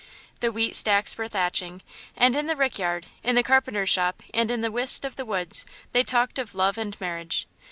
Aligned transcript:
The 0.39 0.51
wheat 0.51 0.75
stacks 0.75 1.15
were 1.15 1.27
thatching, 1.27 1.83
and 2.17 2.35
in 2.35 2.47
the 2.47 2.55
rickyard, 2.55 3.05
in 3.21 3.35
the 3.35 3.43
carpenter's 3.43 3.91
shop, 3.91 4.23
and 4.33 4.49
in 4.49 4.61
the 4.61 4.71
whist 4.71 5.05
of 5.05 5.15
the 5.15 5.25
woods 5.25 5.63
they 5.91 6.01
talked 6.01 6.39
of 6.39 6.55
love 6.55 6.79
and 6.79 6.99
marriage. 6.99 7.45